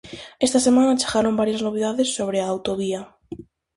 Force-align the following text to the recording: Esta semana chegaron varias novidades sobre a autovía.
Esta 0.45 0.59
semana 0.67 0.99
chegaron 1.01 1.39
varias 1.41 1.61
novidades 1.67 2.09
sobre 2.17 2.37
a 2.41 2.49
autovía. 2.53 3.01